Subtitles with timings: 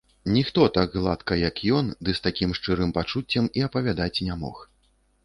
[0.35, 4.57] Ніхто так гладка, як ён, ды з такім шчырым пачуццем і апавядаць не мог.